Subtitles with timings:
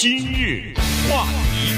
[0.00, 0.72] 今日
[1.10, 1.74] 话题，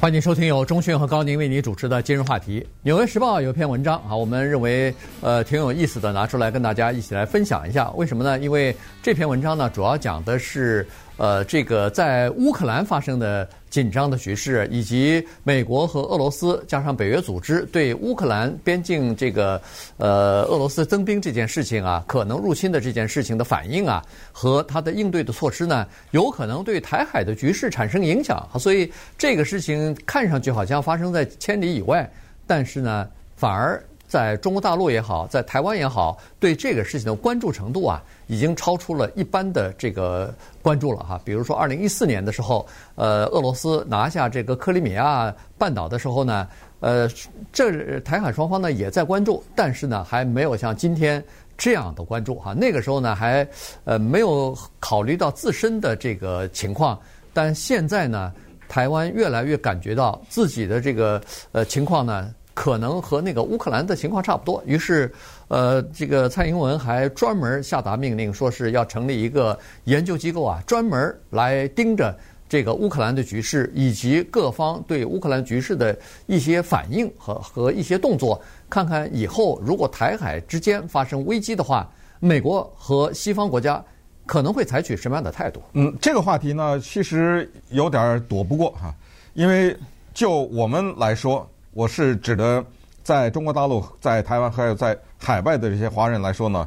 [0.00, 2.60] 欢迎收听由钟迅和高宁为您主持的今日话题。
[2.80, 7.90] 《纽约时报》有篇文章啊，我们认为呃挺有意思的，拿出来跟大家一起来分享一下。
[7.90, 8.38] 为什么呢？
[8.38, 13.48] 因为这篇文章呢，主要讲的是呃这个在乌克兰发生的。
[13.68, 19.60] 紧张的局势，以及美国和俄罗斯加上北约组织对乌克兰边境这个
[19.98, 28.48] 呃俄罗斯增兵这件事情啊，可能入侵的这件事情的反应啊，和他的应对的措施呢，有可能对台海的局势产生影响。
[28.58, 32.10] 所以这个事情看上去好像发生在千里以外，
[32.46, 33.84] 但是呢，反而。
[34.06, 40.32] 在中国大陆也好，在台湾也好，对这个事情的关注程度啊，已经超出了一般的这个
[40.62, 41.20] 关注了哈。
[41.24, 46.46] 比如说，二零一四年的时候，呃，俄罗斯拿下这个克里米亚半岛的时候呢，
[46.78, 47.10] 呃，
[47.52, 51.22] 这台海双方呢也在关注，但是呢，还没有像今天
[51.58, 52.54] 这样的关注哈。
[52.54, 53.46] 那个时候呢，还
[53.84, 56.96] 呃没有考虑到自身的这个情况，
[57.34, 58.32] 但现在呢，
[58.68, 61.20] 台湾越来越感觉到自己的这个
[61.50, 62.32] 呃情况呢。
[62.56, 65.12] 可能和那个乌克兰的情况差不多，于是，
[65.48, 72.16] 呃，这个蔡英文还专门下达命令，说是要成立一个研究机构啊，专门来盯着
[72.48, 81.86] 这个乌克兰的局势以及各方对乌克兰局势的一些反应和和一些动作，看看以后如果台海之间发生危机的话，
[82.20, 83.84] 美国和西方国家
[84.24, 85.60] 可能会采取什么样的态度？
[85.74, 88.94] 嗯，这个话题呢，其实有点躲不过哈，
[89.34, 89.76] 因为
[90.14, 91.46] 就我们来说。
[91.76, 92.64] 我是指的，
[93.02, 96.66] 在中国大陆、在台湾还有在海外的这些华人来说呢，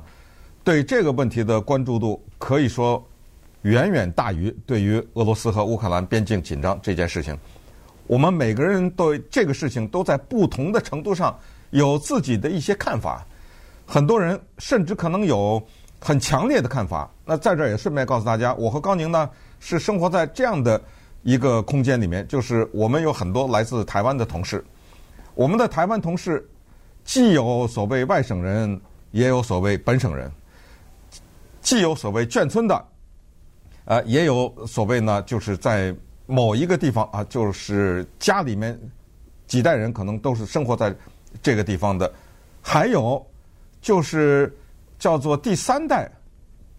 [0.64, 3.04] 对这个问题的关注度可以说
[3.64, 7.36] 远远大于对于俄罗斯和乌克兰边境紧张这件事情。
[8.06, 11.36] 我们每个人对这个事情都在不同的程度上
[11.72, 13.26] 有自己的一些看法，
[13.88, 15.60] 很多人甚至可能有
[16.00, 17.10] 很强烈的看法。
[17.26, 19.28] 那在这儿也顺便告诉大家，我和高宁呢
[19.60, 20.80] 是生活在这样的
[21.24, 24.64] 一个空间里面，就是我们有很多来自台湾的同事。
[25.40, 26.46] 我们的台湾同事，
[27.06, 28.78] 既有所谓外省人，
[29.12, 30.30] 也有所谓本省人，
[31.62, 32.86] 既有所谓眷村的，
[33.86, 38.78] 呃，也有所谓呢，就是在某一个地方啊，就是家里面
[39.48, 40.94] 几代人可能都是生活在
[41.42, 42.12] 这个地方的，
[42.62, 43.26] 还有
[43.80, 44.54] 就是
[44.98, 46.12] 叫做第三代，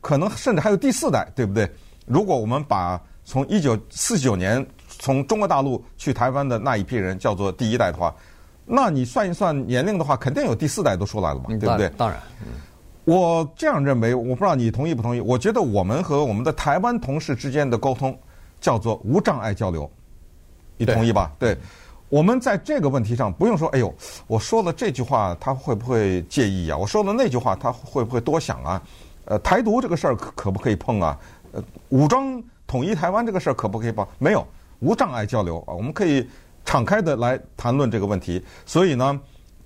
[0.02, 1.66] 可能甚至还有第四代，对不对？
[2.04, 8.14] 如果我们把从一九四九年从中国大陆去台湾的那一批人叫做第一代的话。
[8.64, 11.88] 那你算一算年龄的话，肯定有第四代都出来了嘛，对不对？
[11.96, 12.20] 当然，
[13.04, 15.20] 我这样认为，我不知道你同意不同意。
[15.20, 18.16] 我觉得我们和我们的台湾同事之间的沟通
[18.60, 19.90] 叫做无障碍交流，
[20.76, 21.32] 你同意吧？
[21.36, 21.56] 对，
[22.08, 23.92] 我们在这个问题上不用说，哎呦，
[24.28, 26.76] 我说了这句话他会不会介意呀？
[26.76, 28.82] 我说了那句话他会不会多想啊？
[29.24, 31.18] 呃，台独这个事儿可可不可以碰啊？
[31.50, 34.06] 呃，武装统一台湾这个事儿可不可以碰？
[34.18, 34.46] 没有，
[34.78, 36.24] 无障碍交流啊，我们可以。
[36.70, 39.20] 敞开的来谈论这个问题，所以呢，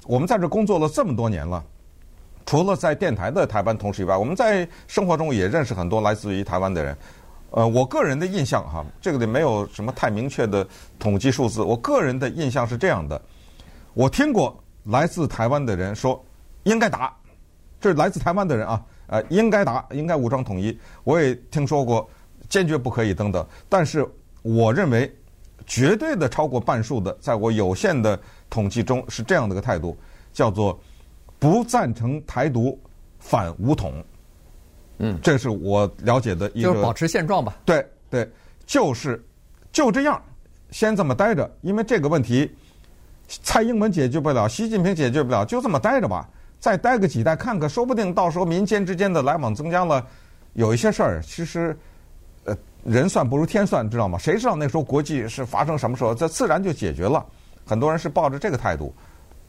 [0.06, 1.62] 我们在这工作了这么多年了，
[2.46, 6.96] 除了在电台的台湾同事以外，我们在生活中也认识很多来自于台湾的人。
[7.50, 10.66] 呃，我个人的印象哈，这个里没有什么太明确的
[10.98, 11.60] 统计数字。
[11.60, 13.20] 我个人的印象是这样的：
[13.92, 16.24] 我听过来自台湾的人说
[16.62, 17.14] 应该打，
[17.78, 20.74] 这是来自台湾的人啊，呃，应该打，应该武装统一。
[21.02, 22.08] 我也听说过
[22.48, 24.08] 坚决不可以等等，但是
[24.40, 25.14] 我认为。
[25.66, 28.18] 绝对的超过半数的，在我有限的
[28.50, 29.96] 统计中是这样的一个态度，
[30.32, 30.78] 叫做
[31.38, 32.78] 不赞成台独、
[33.18, 34.04] 反武统。
[34.98, 36.68] 嗯，这是我了解的一个。
[36.68, 37.56] 就是保持现状吧。
[37.64, 38.30] 对对，
[38.66, 39.24] 就是
[39.72, 40.22] 就这样，
[40.70, 41.50] 先这么待着。
[41.62, 42.54] 因为这个问题，
[43.26, 46.28] 蔡英文解决不了，习近平解决不了，就这么待着吧。
[46.60, 50.06] 再待个几代，看看，说不定到时候民间之间的来往增加了，
[50.52, 51.76] 有一些事儿，其实。
[52.84, 54.18] 人算不如天算，知道吗？
[54.18, 57.24] 谁知道那时候国际是发生什么时候，这自然就解决了。
[57.64, 58.94] 很多人是抱着这个态度，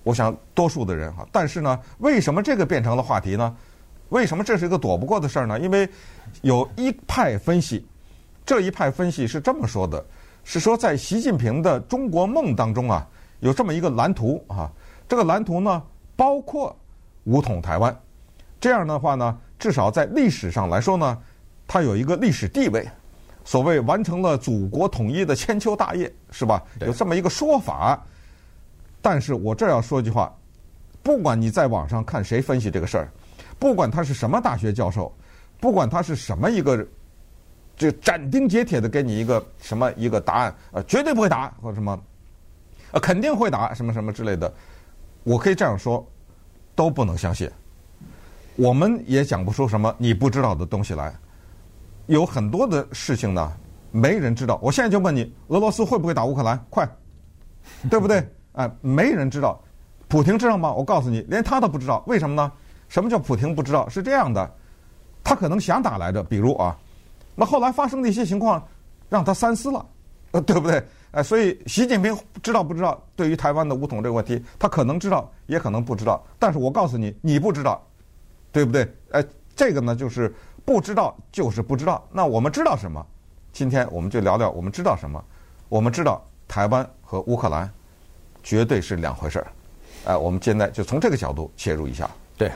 [0.04, 1.28] 我想多数的人哈。
[1.34, 3.54] 但是呢，为什么这个变成了话题呢？
[4.10, 5.60] 为什么这是一个躲不过的事儿呢？
[5.60, 5.90] 因为
[6.44, 7.86] 有一派分析，
[8.46, 10.06] 这一派分析是这么说的：
[10.46, 13.06] 是说在习近平的中国梦当中啊，
[13.42, 14.72] 有这么一个蓝图啊，
[15.10, 15.84] 这个蓝图呢，
[16.16, 16.74] 包括
[17.26, 17.94] 武统台湾。
[18.62, 21.18] 这样的话呢，至少在历史上来说呢，
[21.68, 22.88] 它有一个历史地位。
[23.46, 26.62] 所谓完成了祖国统一的千秋大业，是吧？
[26.82, 27.98] 有这么一个说法。
[29.02, 30.36] 但是我这儿要说一句话，
[31.04, 33.12] 不管你在网上看谁分析这个事儿，
[33.60, 35.16] 不管他是什么大学教授，
[35.60, 36.84] 不管他是什么一个，
[37.78, 41.98] 就斩钉截铁的给你一个什么一个答案，呃，绝对不会答或者什么，
[42.94, 44.52] 呃，肯定会答什么什么之类的，
[45.24, 46.04] 我可以这样说，
[46.74, 47.48] 都不能相信。
[48.56, 51.14] 我们也讲不出什么你不知道的东西来。
[52.08, 53.52] 有很多的事情呢，
[53.92, 54.60] 没人知道。
[54.62, 56.58] 我现在就问你，俄罗斯会不会打乌克兰？
[56.70, 56.88] 快，
[57.90, 58.28] 对不对？
[58.54, 59.62] 哎，没人知道。
[60.08, 60.72] 普京知道吗？
[60.72, 62.04] 我告诉你，连他都不知道。
[62.08, 62.52] 为什么呢？
[62.88, 63.90] 什么叫普京不知道？
[63.90, 64.50] 是这样的，
[65.24, 66.78] 他可能想打来着，比如啊，
[67.34, 68.64] 那后来发生的一些情况，
[69.10, 69.86] 让他三思了，
[70.32, 70.82] 呃，对不对？
[71.12, 73.04] 哎，所以习近平知道不知道？
[73.16, 76.24] 对于台湾的武统这个问题，他可能知道，也可能不知道。
[76.38, 77.84] 但是我告诉你，你不知道，
[78.52, 78.88] 对不对？
[79.12, 79.26] 哎，
[79.56, 80.34] 这个呢，就是
[80.66, 82.04] 不知道就是不知道。
[82.12, 83.06] 那我们知道什么？
[83.54, 85.24] 今天我们就聊聊我们知道什么。
[85.70, 87.70] 我们知道台湾和乌克兰
[88.44, 89.48] 绝对是两回事儿。
[90.06, 92.10] 哎，我们现在就从这个角度切入一下。
[92.38, 92.52] 对，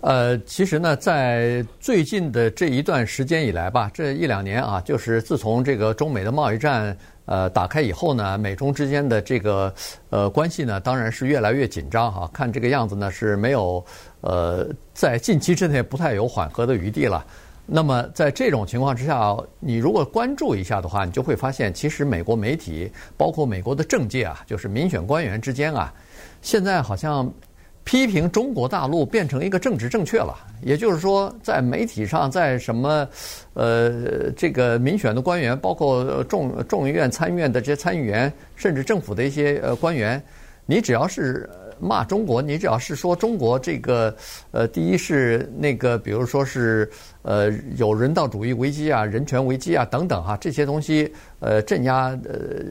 [0.00, 6.96] 呃，其实呢，在最近的这一段时间以来吧，这一两年啊，就是自从这个中美的贸易战
[7.26, 9.72] 呃打开以后呢，美中之间的这个
[10.10, 12.28] 呃关系呢，当然是越来越紧张哈。
[12.32, 13.84] 看这个样子呢，是没有
[14.26, 17.24] 呃在近期之内不太有缓和的余地了。
[17.64, 25.92] 那么在这种情况之下，你如果关注一下的话，你就会发现，其实美国媒体，包括美国的政界啊，就是民选官员之间啊。
[26.42, 27.28] 现在好像
[27.82, 33.08] 批评中国大陆变成一个政治正确了，也就是说，在媒体上，在什么
[33.54, 40.22] 呃这个民选的官员，包括众众议院、参议院的这些参议员，甚至政府的一些呃官员，
[40.66, 44.14] 你只要是骂中国，你只要是说中国这个
[44.50, 46.90] 呃，第一是那个，比如说是
[47.22, 52.64] 呃有人道主义危机啊、人权危机啊等等、啊，这些东西呃镇压呃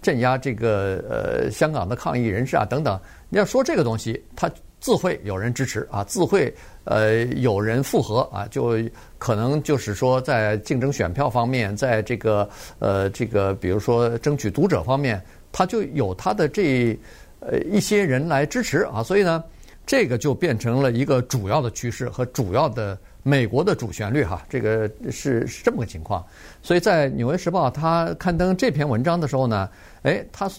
[0.00, 2.98] 镇压这个呃香港的抗议人士啊等等。
[3.28, 4.50] 你要说这个东西，他
[4.80, 6.52] 自会有人支持啊，自会
[6.84, 8.76] 呃有人附和啊，就
[9.16, 12.48] 可能就是说在竞争选票方面，在这个
[12.78, 15.22] 呃这个比如说争取读者方面，
[15.52, 16.98] 他就有他的这
[17.46, 19.42] 呃一些人来支持啊，所以呢，
[19.86, 22.98] 这个就变成了一个主要的趋势和主要的。
[23.24, 26.26] 美国的主旋律哈，这个是是这么个情况，
[26.60, 29.70] 所以在《纽约时报》他刊登这篇文章的时候呢，
[30.02, 30.50] 哎，他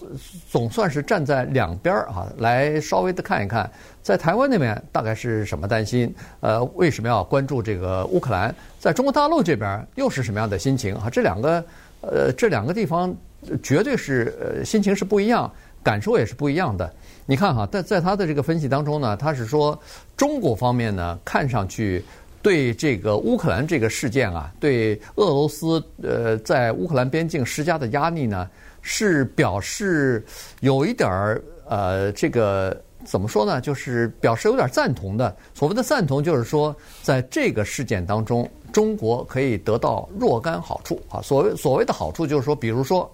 [0.50, 3.70] 总算是站在两边儿啊，来稍微的看一看，
[4.02, 6.10] 在台湾那边大概是什么担心，
[6.40, 8.54] 呃，为什么要关注这个乌克兰？
[8.80, 11.10] 在中国大陆这边又是什么样的心情啊？
[11.10, 11.62] 这两个
[12.00, 13.14] 呃，这两个地方
[13.62, 15.52] 绝对是呃心情是不一样，
[15.84, 16.92] 感受也是不一样的。
[17.26, 19.78] 你看哈，在在他的这个分析当中呢，他是说
[20.16, 22.04] 中国方面呢，看上去。
[22.42, 28.50] 对这个乌克兰这个事件啊，对俄罗斯呃在乌克兰边境施加的压力呢，
[28.82, 30.22] 是表示
[30.60, 33.62] 有一点儿呃这个怎么说呢？
[33.62, 35.34] 就是表示有点赞同的。
[35.54, 41.22] 所谓的赞同，就是说在这个事件当中，中国可以得到若干好处啊。
[41.22, 43.10] 所谓所谓的好处，就是说，比如说，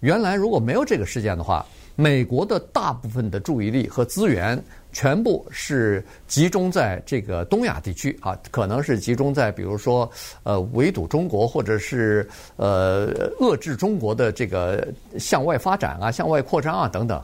[0.00, 1.66] 原来如果没有这个事件的话，
[2.00, 4.62] 美国的大部分的注意力和资源。
[4.92, 10.10] 全部是集中在这个东亚地区啊，可能是集中在比如说
[10.42, 17.22] 呃围堵中国，或者是呃遏制中国的这个向外发展啊、向外扩张啊等等。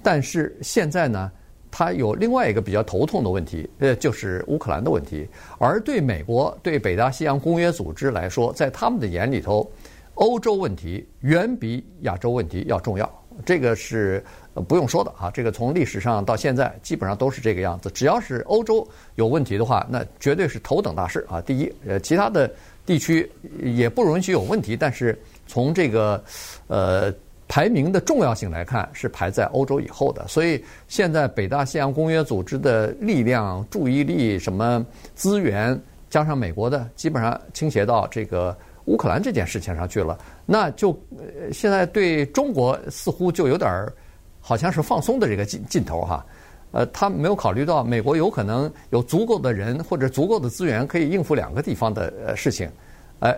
[0.00, 1.28] 但是现在呢，
[1.72, 5.28] 它有另外一个比较头痛的问题，呃，就是乌克兰的问题。
[5.58, 9.68] 而对美国、对北大西洋公约组织来说，在他们的眼里头，
[10.14, 13.12] 欧洲问题远比亚洲问题要重要。
[13.44, 14.22] 这个是。
[14.66, 17.88] 不用说的啊，这个从历史上到现在基本上都是这个样子。
[17.92, 21.40] 只要是欧洲有问题的话，那绝对是头等大事啊。
[21.40, 22.52] 第一，呃，其他的
[22.84, 23.30] 地区
[23.62, 26.20] 也不允许有问题，但是从这个
[26.66, 27.14] 呃
[27.46, 30.26] 排名的重要性来看，是排在欧洲以后的。
[30.26, 35.80] 所以现在北大西洋公约组织的力量、注意力、什么资源，
[36.10, 40.18] 加上美国的，基本上倾斜到这个乌克兰这件事情上去了。
[40.50, 43.92] 那就呃现在对中国似乎就有点儿。
[44.40, 46.24] 好像是放松的这个劲劲头哈，
[46.70, 52.70] 呃，他没有考虑到美国有可能有足够的人或者足够的资源可以应付两个地方的呃事情，
[53.18, 53.36] 呃，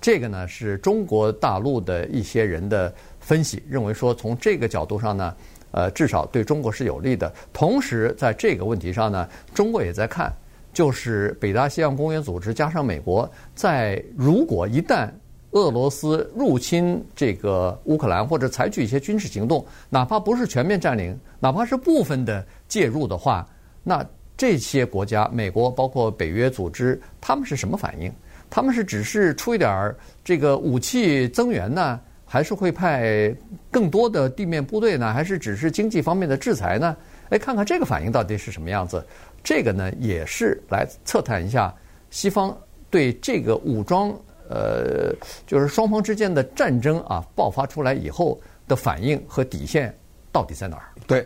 [0.00, 5.36] 这个呢是中国大陆的一些人的分析，认为说从这个角度上呢，
[5.70, 7.32] 呃，至少对中国是有利的。
[7.52, 10.32] 同时在这个问题上呢，中国也在看，
[10.72, 15.08] 就是北大西洋公约组织加上美国，在如果一旦
[15.52, 23.44] 俄罗斯入侵这个乌克兰，或者采取一些军事行动，哪怕不是全面占领，哪怕是部分的介入的话，
[23.82, 24.04] 那
[24.36, 28.12] 这些国家，美国包括北约组织，他们是什么反应？
[28.48, 33.34] 他们是只是出一点儿这个武器增援呢，还是会派
[33.70, 35.12] 更多的地面部队呢？
[35.12, 36.96] 还是只是经济方面的制裁呢？
[37.30, 39.04] 哎，看看这个反应到底是什么样子？
[39.42, 41.74] 这个呢，也是来测探一下
[42.10, 42.56] 西方
[42.88, 44.16] 对这个武装。
[44.50, 45.14] 呃，
[45.46, 49.96] 就是双方之间的战争啊，爆发出来以后的反应和底线
[50.32, 50.90] 到底在哪儿？
[51.06, 51.24] 对，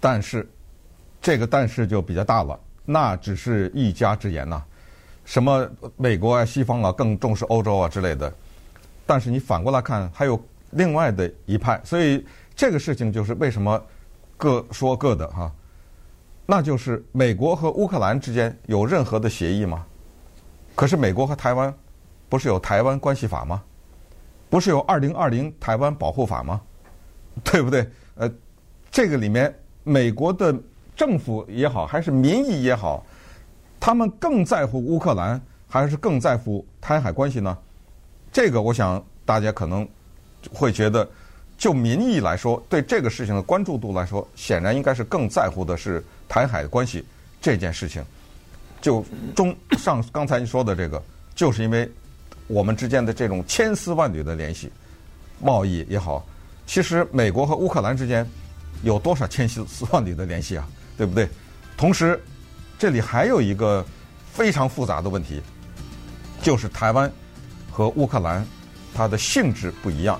[0.00, 0.44] 但是
[1.22, 4.60] 这个但是就比较大了，那只是一家之言呐。
[5.24, 8.32] 什么美国啊、西方啊更重视欧洲啊之类的。
[9.06, 13.80] 但是你反过来看，还有另外的一派，所以这个事情就是为什么
[14.36, 15.52] 各说各的哈。
[16.44, 19.86] 那就是美国和乌克兰之间有任何的协议吗？
[20.74, 21.72] 可是美国和台湾
[22.28, 23.62] 不是有台湾关系法吗？
[24.50, 26.60] 不是有二零二零台湾保护法吗？
[27.44, 27.88] 对不对？
[28.16, 28.30] 呃，
[28.90, 29.54] 这个里面
[29.84, 30.54] 美国的
[30.96, 33.04] 政府也好，还是民意也好，
[33.78, 37.56] 他们更在乎乌克兰，还是更在乎台海关系呢？
[38.32, 39.88] 这个我想大家可能
[40.52, 41.08] 会觉得。
[41.56, 47.04] 就民意来说，对这个事情的关注度来说，显然应该是更在乎的是台海的关系
[47.40, 48.00] 这件事情。
[48.80, 49.04] 就
[49.34, 51.02] 中上刚才你说的这个，
[51.34, 51.90] 就是因为
[52.48, 54.72] 我们之间的这种千丝万缕的联系，
[55.40, 56.26] 贸易也好，
[56.66, 58.28] 其实美国和乌克兰之间
[58.82, 60.66] 有多少千丝万缕的联系啊？
[60.96, 61.28] 对不对？
[61.76, 62.20] 同时，
[62.78, 63.84] 这里还有一个
[64.32, 65.40] 非常复杂的问题，
[66.42, 67.10] 就是台湾
[67.70, 68.44] 和乌克兰
[68.94, 70.18] 它的性质不一样。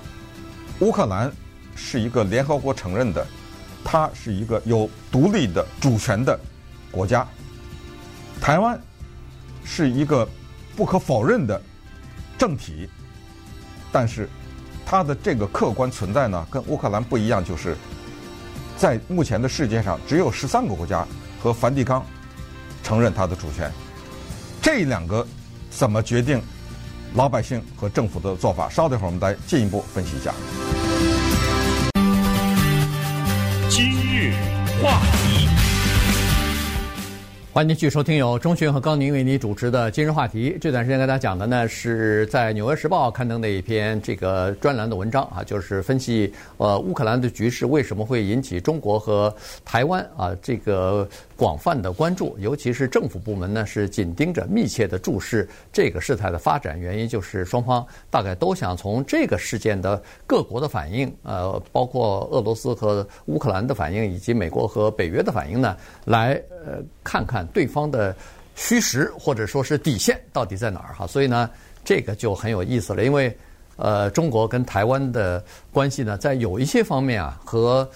[0.79, 1.29] 乌克兰
[1.75, 3.25] 是一个联合国承认的，
[3.83, 6.39] 它是一个有独立的主权的
[6.91, 7.27] 国家。
[8.39, 8.79] 台湾
[9.65, 10.25] 是一个
[10.75, 11.61] 不可否认的
[12.39, 12.89] 政体，
[13.91, 14.29] 但是
[14.85, 17.75] 它的这个客观存在呢，跟乌克兰不一样，就是
[18.77, 21.05] 在目前的世界上只有十三个国家
[21.43, 22.03] 和梵蒂冈
[22.81, 23.69] 承认它的主权。
[24.61, 25.27] 这两个
[25.69, 26.41] 怎么决定
[27.13, 28.69] 老百姓和政府的做法？
[28.69, 30.33] 稍等一会儿，我们再进一步分析一下。
[33.69, 34.33] 今日
[34.81, 35.38] 话题，
[37.51, 40.55] 欢迎继续收听由钟迅和高宁为你主持的今日话题。
[40.61, 51.09] 这段时间跟大家讲的呢，是在《纽约时报》刊登的一篇这个专栏的文章啊，就是分析呃乌克兰的局势为什么会引起中国和台湾啊这个。
[51.39, 56.77] 广泛的关注，尤其是政府部门呢，是紧盯着、密切的注视这个事态的发展。
[56.77, 66.33] 原因就是双方大概都想从这个事件的各国的反应，呃，包括俄罗斯和乌克兰的反应，以及美国和北约的反应呢，来
[66.65, 68.13] 呃看看对方的
[68.55, 71.07] 虚实或者说是底线到底在哪儿哈。
[71.07, 71.49] 所以呢，
[71.85, 73.33] 这个就很有意思了，因为
[73.77, 75.41] 呃，中国跟台湾的
[75.71, 77.89] 关系呢，在有一些方面啊，和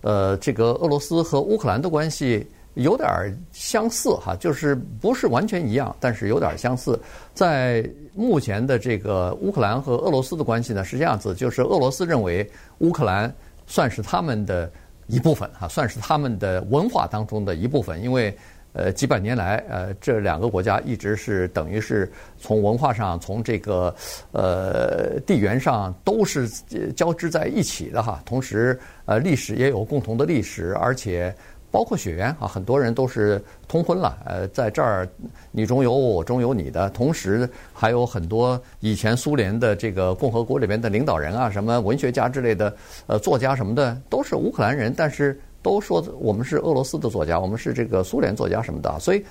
[0.00, 2.46] 呃这个俄罗斯和乌克兰的关系。
[2.76, 3.08] 有点
[3.52, 6.98] 相似哈，就是不是完全一样，但是有点相似。
[7.32, 7.82] 在
[8.14, 12.46] 目前的这个乌克兰和俄罗斯的关系呢，是这样子，就是俄罗斯认为
[12.80, 13.34] 乌克兰
[13.66, 14.70] 算是他们的
[15.06, 18.36] 一部分哈，算是他们的文化当中的一部分，因为
[18.74, 23.94] 呃几百年来呃这两个国家一直是等于是从文化上、从这个
[24.32, 26.46] 呃地缘上都是
[26.94, 31.34] 交织在一起的哈，同时呃历史也有共同的历史，而且。
[31.76, 34.16] 包括血缘啊，很多人都是通婚了。
[34.24, 35.06] 呃，在这儿
[35.50, 36.88] 你中有我，我中有你的。
[36.88, 42.74] 同时，还有很多以前苏联的这个共和国里边的领导人啊，什么文学家之类的，
[43.06, 48.98] 呃，作家什么的，都是乌克兰人，但是都说我们是俄罗斯的作家，我们是这个苏联作家什么的。
[48.98, 49.22] 所以，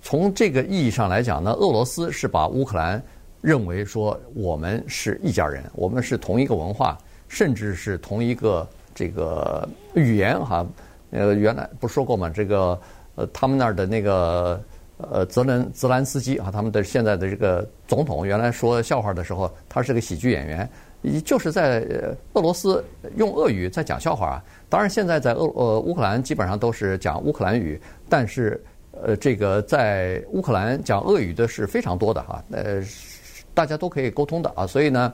[0.00, 3.02] 从这个意义上来讲呢，俄罗斯是把乌克兰
[3.42, 6.96] 认为说我们是一家人，我们是同一个文化，
[7.28, 10.66] 甚至是同一个这个语言哈。
[11.14, 12.28] 呃，原来不说过吗？
[12.28, 12.78] 这个
[13.14, 14.60] 呃，他们那儿的那个
[14.96, 20.68] 呃，泽连泽兰斯基啊，他们的现在的这个总统，原来说笑话的时候，他是个喜剧演员，
[21.24, 21.80] 就是在
[22.32, 22.84] 俄罗斯
[23.16, 24.44] 用俄语在讲笑话啊。
[24.68, 32.82] 当然，现在在俄呃乌克兰基本上都是讲乌克兰语，但是呃，这个在乌克兰讲俄语的是非常多的哈，呃，
[33.52, 34.66] 大家都可以沟通的啊。
[34.66, 35.12] 所以呢，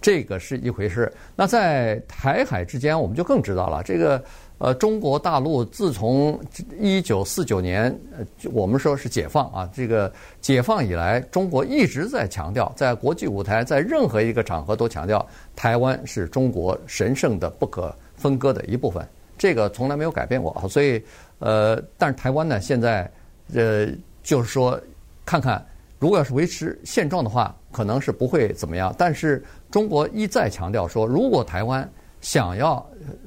[0.00, 1.12] 这个是一回事。
[1.36, 4.20] 那在台海之间，我们就更知道了这个。
[4.58, 6.40] 呃，中国大陆自从
[6.80, 10.10] 一九四九年，呃，我们说是解放啊，这个
[10.40, 20.66] 解放以来，中国一直在强调，在国际舞台，在任何一个场合都强调，台湾是中国神圣的、不可分割的一部分，这个从来没有改变过。
[20.70, 21.02] 所以，
[21.38, 23.10] 呃，但是台湾呢，现在，
[23.52, 23.86] 呃，
[24.22, 24.80] 就是说，
[25.26, 25.62] 看看
[25.98, 28.94] 如果要是维持现状的话，可能是不会怎么样。
[28.96, 31.86] 但是中国一再强调说，如果台湾
[32.26, 32.84] 想要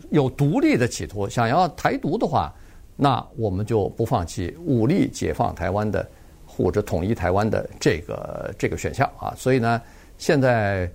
[0.10, 2.53] 有独立的企图，想要台独的话，
[2.98, 6.06] 那我们就不放弃武力解放台湾的
[6.46, 9.34] 或者统一台湾的这个这个选项啊。
[9.38, 9.82] 所以呢，
[10.18, 10.91] 现在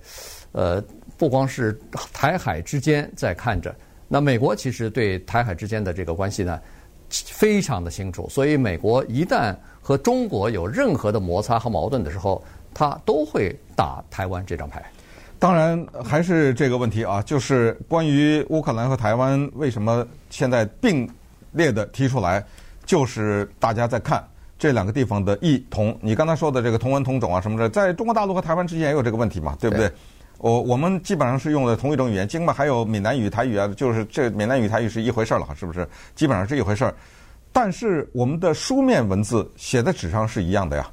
[0.51, 0.79] 呃，
[1.17, 1.75] 不光是
[2.13, 3.73] 台海之间在看着，
[4.07, 6.61] 那美国其实对台海之间的这个关系呢，
[7.09, 8.29] 非常的清楚。
[8.29, 14.85] 所以美国一旦和中国有任何的摩擦和矛盾的时候，他都会打台湾这张牌。
[15.45, 21.07] 当然还是这个问题啊，就是关于乌克兰和台湾为什么现在并
[21.51, 22.43] 列的提出来，
[22.83, 25.95] 就是大家在看这两个地方的异同。
[26.01, 29.87] 你刚才说的这个同文同种啊什么的，在中国大陆和台湾之间也有这个问题嘛，对不对？
[30.39, 35.87] 我我们基本上是用的同一种语言，尽管还有闽南语、台语啊，就是这闽南语、台语是一回事儿了，是不是？
[36.15, 36.95] 基本上是一回事儿。
[37.53, 40.89] 但是我们的书面文字写在纸上是一样的呀，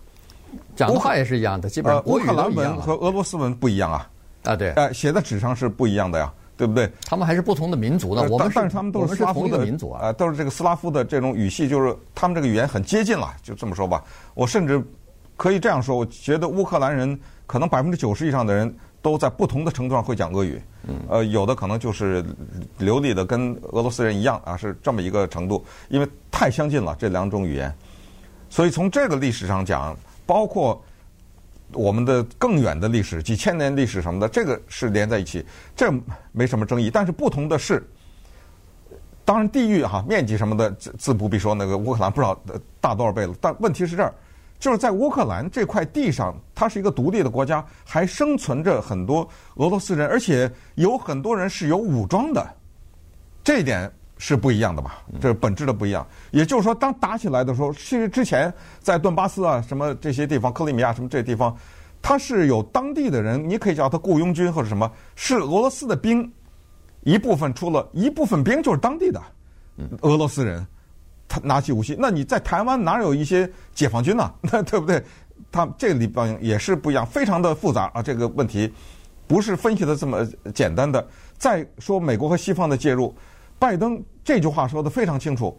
[0.76, 2.04] 讲的话也是一样的，基本上。
[2.04, 4.06] 乌克兰文和俄罗斯文不一样啊。
[4.44, 4.70] 啊，对。
[4.72, 6.90] 哎，写在纸上是不一样的呀，对不对？
[7.04, 14.02] 他们还是不同的民族的，我们但是他们都是斯拉夫的民族啊，都是这个斯拉夫的这种语系，就是他们这个语言很接近了，就这么说吧。
[14.34, 14.82] 我甚至
[15.37, 18.75] 可以这样说，我觉得乌克兰人可能百分之九十以上的人。
[19.02, 20.62] 都在不同的程度上会讲俄语，
[21.08, 22.25] 呃，有的可能就是
[22.78, 27.75] 流利的跟俄罗斯人一样啊，是这么一个程度，因为太相近了这两种语言，
[28.49, 30.80] 所以从这个历史上讲，包括
[31.75, 35.93] 我们的更远的历史，几千年历史什么的，这个是连在一起，这
[36.33, 36.91] 没什么争议。
[36.91, 37.83] 但是不同的是，
[39.25, 42.38] 当然地域哈面积什么的自自不必说，那个乌克兰不知道
[42.81, 44.14] 大多少倍了，但问题是这儿。
[44.59, 52.49] 就是在乌克兰这块地上，它是一个独立的国家，还生存着很多俄罗斯人，而且有很多人是有武装的，
[53.43, 53.93] 这一点
[54.25, 55.02] 是不一样的吧？
[55.21, 56.07] 这是本质的不一样。
[56.31, 61.57] 也就是说，当打起来的时候，其实之前在顿巴斯啊、什么这些地方、克里米亚什么这些地方，
[62.00, 66.33] 它是有当地的人，你可以叫他雇佣军或者什么，是俄罗斯的兵，
[67.02, 69.21] 一部分出了一部分兵就是当地的
[70.02, 70.64] 俄罗斯人。
[71.26, 74.33] 他拿起武器，那你在台湾哪有一些解放军呢？
[74.41, 75.02] 那对不对？
[75.50, 78.00] 他这个地方也是不一样，非常的复杂啊。
[78.00, 78.73] 这个问题
[79.26, 80.25] 不是分析的这么
[80.55, 81.05] 简单的。
[81.38, 83.12] 再说美国和西方的介入，
[83.62, 85.57] 拜登这句话说的非常清楚，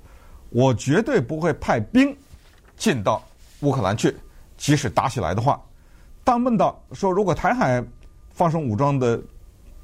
[0.49, 2.13] 我绝对不会派兵
[2.75, 3.23] 进到
[3.61, 4.13] 乌克兰去，
[4.57, 5.57] 即使打起来的话。
[6.21, 7.81] 当问到说如果台海
[8.29, 9.17] 发生武装的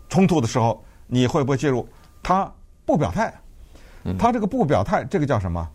[0.10, 1.88] 冲突的时候，你会不会介入？
[2.22, 2.52] 他
[2.86, 3.34] 不表态。
[4.18, 5.66] 他这个不表态，这个叫什么？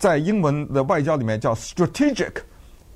[0.00, 2.32] 在英文的外交里面叫 strategic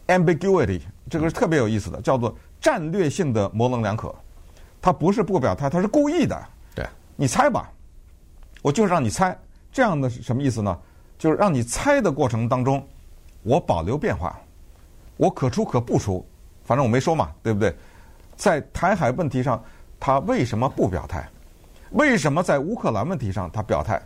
[0.08, 4.12] ambiguity，这个是特别有意思的，叫做战略性的模棱两可。
[4.82, 6.44] 他不是不表态，他是故意的。
[6.75, 7.71] 对，你猜吧，
[8.66, 9.38] 我就是让你猜。
[9.70, 10.76] 这样的是什么意思呢？
[11.16, 12.84] 就是让你猜的过程当中，
[13.44, 14.36] 我保留变化，
[15.16, 16.26] 我可出可不出，
[16.64, 17.72] 反正我没说嘛，对不对？
[18.34, 19.62] 在台海问题上，
[20.00, 21.28] 他为什么不表态？
[21.92, 24.02] 为什么在乌克兰问题上他表态？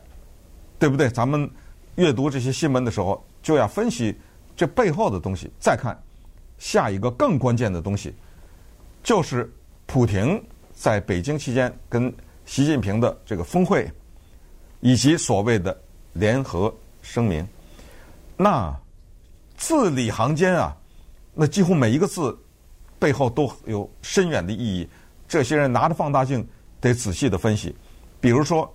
[0.78, 1.08] 对不对？
[1.08, 1.50] 咱们。
[1.96, 4.18] 阅读这些新闻的时候，就要分析
[4.56, 5.50] 这背后的东西。
[5.58, 5.98] 再看
[6.56, 8.14] 下一个更关键的东西，
[9.02, 9.52] 就是
[9.86, 10.42] 普廷
[10.72, 12.14] 在北京期间跟
[12.46, 13.90] 习近平的这个峰会，
[14.80, 15.78] 以及所谓的
[16.12, 17.46] 联合声明。
[18.36, 18.74] 那
[19.56, 20.76] 字里行间啊，
[21.34, 22.36] 那几乎每一个字
[22.98, 24.88] 背后都有深远的意义。
[25.28, 26.46] 这些人拿着放大镜
[26.80, 27.74] 得仔细的分析，
[28.20, 28.70] 比如说。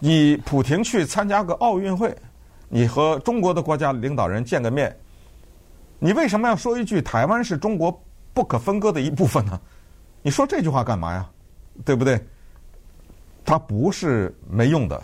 [0.00, 2.14] 你普廷去参加个奥运会，
[2.68, 4.94] 你和中国的国家领导人见个面，
[5.98, 9.58] 你为什么要说一句台湾是中国不可分割的一部分呢？
[10.20, 11.30] 你说这句话干嘛呀？
[11.86, 12.22] 对不对？
[13.44, 15.02] 它不是没用的。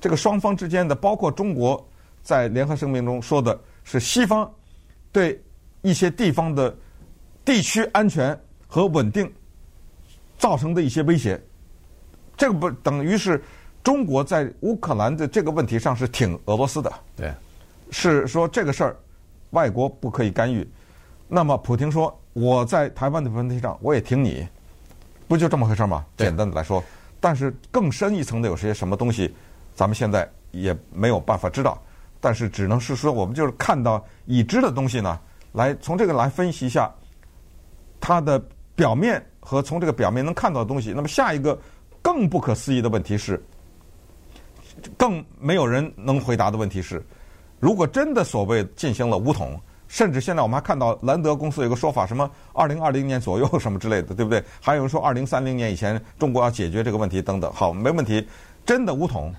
[0.00, 1.86] 这个双方之间的，包括中国
[2.22, 4.50] 在联合声明中说的是西方
[5.10, 5.42] 对
[5.82, 6.74] 一些地方的
[7.44, 9.30] 地区安全和稳定
[10.38, 11.40] 造成的一些威胁，
[12.36, 13.42] 这个不等于是。
[13.82, 17.30] 中国在乌克兰的这个问题上是挺俄罗斯的，对，
[17.90, 18.96] 是说这个事儿
[19.50, 20.66] 外国不可以干预。
[21.28, 24.48] 那么普京说我在台湾的问题上我也挺你，
[25.28, 26.02] 不就这么回事吗？
[26.16, 26.82] 简单的来说，
[27.24, 29.34] 但是更深一层的有些什么东西，
[29.74, 31.82] 咱们现在也没有办法知道。
[32.20, 35.18] 但是只能是说，我们就是看到已知的东西呢，
[35.52, 36.92] 来从这个来分析一下
[37.98, 38.38] 它的
[38.76, 40.92] 表面和从这个表面能看到的东西。
[40.94, 41.58] 那么下一个
[42.02, 43.42] 更不可思议的问题是。
[44.98, 47.02] 更没有人能回答的问题是，
[47.58, 49.58] 如果真的所谓进行了武统，
[49.94, 54.42] 甚至现在我们还看到兰德公司有个说法，什么二零二零年左右什么之类的，对不对？
[54.60, 57.48] 还有人说二零三零年以前中国要解决这个问题等等。
[57.52, 58.26] 好，没问题，
[58.66, 59.32] 真的武统，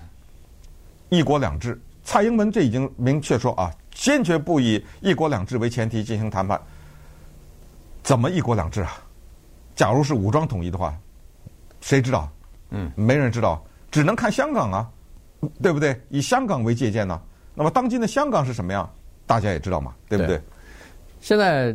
[1.10, 6.58] 一国两制，蔡英文这已经明确说啊，坚决不以一国两制为前提进行谈判。
[8.02, 8.96] 怎么一国两制啊？
[9.74, 10.96] 假如是武装统一的话，
[11.82, 12.26] 谁知道？
[12.70, 14.90] 嗯，没人知道，只能看香港啊。
[15.62, 16.00] 对不对？
[16.08, 17.20] 以香港为借鉴呢？
[17.54, 18.90] 那么当今的香港是什么样？
[19.26, 20.36] 大家也知道嘛，对不对？
[20.36, 20.42] 对。
[21.20, 21.74] 现在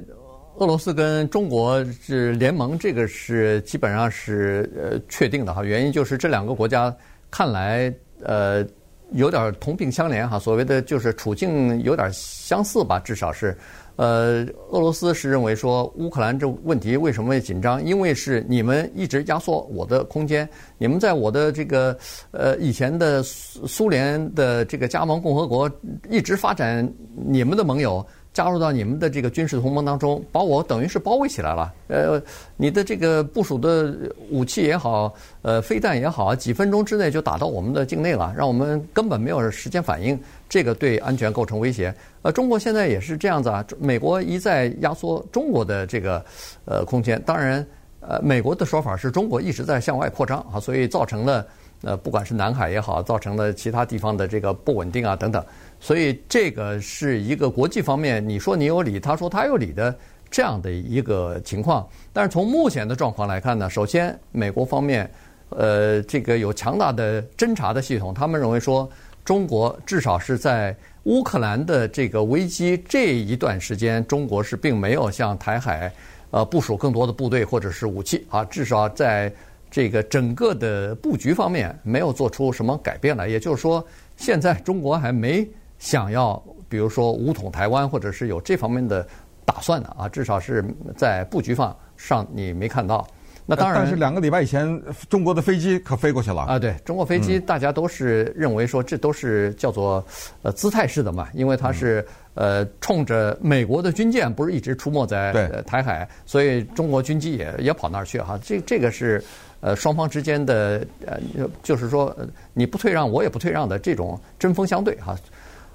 [0.58, 5.64] 俄罗斯跟中国是联盟，这个是基本上是呃确定的哈。
[5.64, 6.96] 原因就是这两个国家
[7.30, 8.66] 看来呃
[9.12, 10.40] 有点同病相怜哈。
[10.40, 13.58] 所谓的就是处境有点相似吧，至少是
[14.02, 17.86] 呃，俄罗斯是认为说乌克兰这问题为什么会紧张？
[17.86, 21.96] 因为是你们一直压缩我的空间，你们在我的这个
[22.32, 25.70] 呃以前的苏苏联的这个加盟共和国
[26.10, 26.92] 一直发展
[27.28, 28.04] 你们的盟友。
[28.34, 31.74] 加入到你们的这个军事同盟当中，把我等于是包围起来了。
[31.90, 32.22] 呃，
[32.56, 33.94] 你的这个部署的
[34.30, 40.18] 武器也好，呃，飞弹也好，几分钟之内就打到我们的境内了，让我们根本没有时间反应，
[40.48, 41.94] 这个对安全构成威胁。
[42.22, 46.24] 呃，中国现在也是这样子啊，美国一再压缩中国的这个
[46.64, 47.22] 呃空间。
[47.26, 47.66] 当然，
[48.00, 51.46] 呃，美国的说法是中国一直在向外扩张啊，所以造成了
[51.82, 55.44] 呃，不管是南海也好，造成了其他地方的这个不稳定啊等等。
[55.84, 59.94] 所以这个是一个国际方面，你说你有理，他说他有理的
[60.30, 61.86] 这样的一个情况。
[62.14, 65.10] 但是从目前的状况来看呢，首先美国方面，
[65.50, 68.88] 呃，这个有强大的侦察的系统，他们认为说
[69.26, 70.74] 中国至少是在
[71.06, 75.92] 乌克兰的这个危机这一段时间，中国是并没有向台海
[76.30, 79.34] 呃部署更多的部队或者是武器啊，至少在
[79.72, 83.28] 这个整个的布局方面没有做出什么改变来。
[83.28, 83.84] 也就是说，
[84.16, 85.50] 现在中国还没。
[85.82, 89.06] 想要比如说武统台湾，或者是有这方面的
[89.44, 90.64] 打算的啊，至少是
[90.96, 93.06] 在布局上上你没看到。
[93.48, 96.60] 那当然，但是两个礼拜以前，中国的飞机可飞过去了啊。
[96.60, 100.06] 对，中国飞机大家都是认为说这都是叫做
[100.44, 105.34] 呃姿态式的嘛，因为它是呃冲着美国的军舰不是一直出没在
[105.66, 108.40] 台海，所以中国军机也也跑那儿去哈。
[108.44, 109.22] 这这个是
[109.60, 111.20] 呃双方之间的呃
[111.64, 112.16] 就是说
[112.54, 115.18] 你不退让我也不退让的这种针锋相对哈。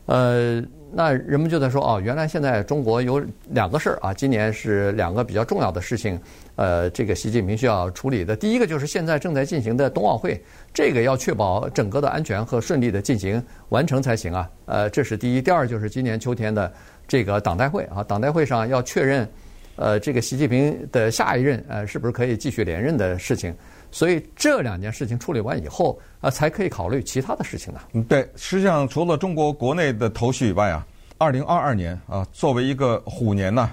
[0.06, 6.18] 呃，那人们就在说哦，原来现在中国有两个事儿啊，今年是两个比较重要的事情，
[6.54, 8.36] 呃，这个习近平需要处理的。
[8.36, 10.40] 第一个就是现在正在进行的冬奥会，
[10.72, 14.48] 这个要确保整个的安全和顺利的进行完成才行啊。
[14.66, 15.42] 呃，这是第一。
[15.42, 16.72] 第二就是今年秋天的
[17.08, 19.28] 这个党代会啊，党代会上要确认，
[19.74, 23.52] 呃，这个习近平的下一任呃是不是可以继续连任的事情。
[23.96, 27.80] 所以这两件事情处理完以后，啊，才可以考虑其他的事情呢。
[27.94, 33.70] 嗯，对，实际上除了中国国内的头绪以外啊，二零二二年啊，作为一个虎年呢，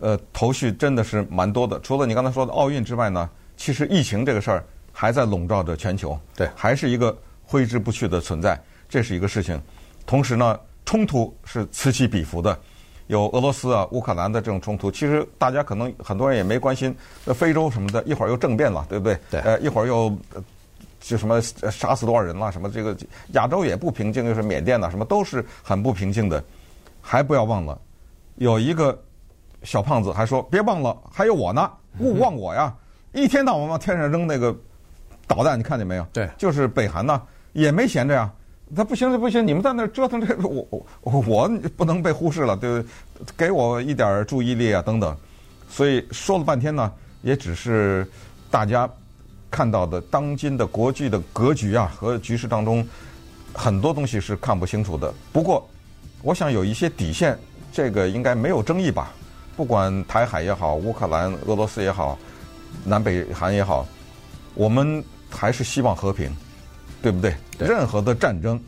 [0.00, 1.78] 呃，头绪真的是蛮多的。
[1.82, 9.62] 除了你刚才说的奥运之外呢，其实疫情这个事儿还在笼罩着全球，对，还是一个挥之不去的存在，这是一个事情。
[10.04, 12.58] 同时呢，冲突是此起彼伏的。
[13.10, 16.96] 有俄罗斯啊、乌克兰的这种冲突，其实大家可能很多人也没关心。
[17.24, 19.18] 呃，非洲什么的，一会儿又政变了，对不对？
[19.28, 19.40] 对。
[19.40, 20.16] 呃，一会儿又
[21.00, 22.96] 就什么杀死多少人了，什么这个
[23.32, 26.42] 亚洲也不平静，又是缅甸呐，什么都是很不平静的。
[27.00, 27.76] 还不要忘了，
[28.36, 28.96] 有一个
[29.64, 31.68] 小胖子还说：“别忘了，还有我呢，
[31.98, 32.72] 勿忘我呀！”
[33.12, 34.56] 一天到晚往天上扔那个
[35.26, 36.06] 导弹，你看见没有？
[36.12, 37.20] 对，就是北韩呐，
[37.54, 38.30] 也没闲着呀。
[38.74, 39.46] 他不行，不行！
[39.46, 40.66] 你们在那折腾这，我
[41.00, 42.88] 我我不能被忽视了，对不
[43.24, 43.26] 对？
[43.36, 45.16] 给我一点注意力啊，等等。
[45.68, 48.06] 所以说了半天呢，也只是
[48.50, 48.88] 大家
[49.50, 52.86] 看到的当今的国际的格局啊和局势当中
[53.52, 55.12] 很多东西是看不清楚的。
[55.32, 55.68] 不过，
[56.22, 57.38] 我想有一些底线，
[57.72, 59.12] 这个应该没有争议吧？
[59.56, 62.16] 不管台海也好，乌克兰、俄罗斯也好，
[62.84, 63.86] 南北韩也好，
[64.54, 66.34] 我们还是希望和平。
[67.02, 67.34] 对不对？
[67.56, 68.60] 对，任何的战争，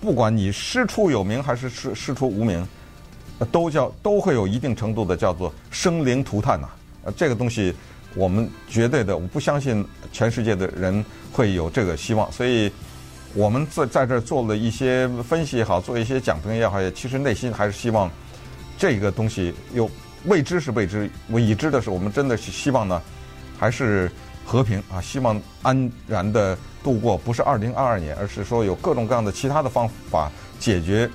[0.00, 2.66] 不管你师出有名还是师师出无名，
[3.50, 6.68] 都叫都会有一定程度的叫做生灵涂炭呐。
[7.04, 7.74] 呃，这个东西
[8.14, 12.30] 我们绝对的，我不相信全世界的人会有这个希望。
[12.30, 12.70] 所以
[13.34, 18.10] 我们在在这儿做了一些分析也好，做一些讲评也好，也其实内心还是希望
[18.76, 19.90] 这个东西有
[20.26, 23.00] 未知是未知，我已知的是我们真的是希望呢，
[23.58, 24.10] 还是
[24.44, 26.58] 和平啊，希望安然的。
[26.84, 31.10] 度过不是二零二二年，而是说有各种各样的其他的方法解决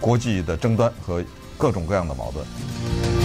[0.00, 1.22] 国际的争端和
[1.58, 3.17] 各种各样的矛盾。